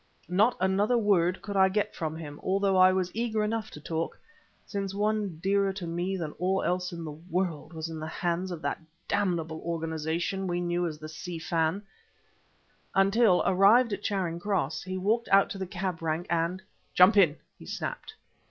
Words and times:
Not 0.29 0.57
another 0.59 0.97
word 0.97 1.43
could 1.43 1.55
I 1.55 1.69
get 1.69 1.93
from 1.93 2.15
him, 2.15 2.39
although 2.41 2.75
I 2.75 2.91
was 2.91 3.11
eager 3.15 3.43
enough 3.43 3.69
to 3.69 3.79
talk; 3.79 4.19
since 4.65 4.95
one 4.95 5.37
dearer 5.37 5.71
to 5.73 5.85
me 5.85 6.17
than 6.17 6.31
all 6.39 6.63
else 6.63 6.91
in 6.91 7.05
the 7.05 7.11
world 7.11 7.71
was 7.71 7.87
in 7.87 7.99
the 7.99 8.07
hands 8.07 8.49
of 8.49 8.63
the 8.63 8.75
damnable 9.07 9.61
organization 9.61 10.47
we 10.47 10.59
knew 10.59 10.87
as 10.87 10.97
the 10.97 11.07
Si 11.07 11.37
Fan; 11.37 11.83
until, 12.95 13.43
arrived 13.45 13.93
at 13.93 14.01
Charing 14.01 14.39
Cross, 14.39 14.81
he 14.81 14.97
walked 14.97 15.27
out 15.27 15.51
to 15.51 15.59
the 15.59 15.67
cab 15.67 16.01
rank, 16.01 16.25
and 16.31 16.63
"Jump 16.95 17.15
in!" 17.15 17.37
he 17.59 17.67
snapped. 17.67 18.15